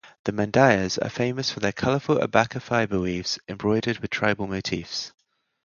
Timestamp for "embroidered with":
3.47-4.09